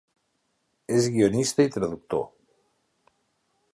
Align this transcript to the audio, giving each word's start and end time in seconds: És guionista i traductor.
És 0.99 1.09
guionista 1.17 1.67
i 1.67 1.73
traductor. 1.75 2.25